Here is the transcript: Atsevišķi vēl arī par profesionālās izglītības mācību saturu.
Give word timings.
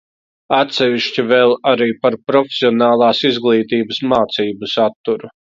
Atsevišķi 0.59 1.25
vēl 1.31 1.53
arī 1.71 1.89
par 2.05 2.17
profesionālās 2.31 3.21
izglītības 3.31 4.03
mācību 4.17 4.73
saturu. 4.75 5.33